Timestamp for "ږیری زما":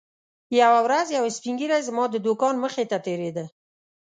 1.59-2.03